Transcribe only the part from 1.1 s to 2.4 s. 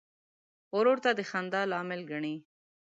د خندا لامل ګڼې.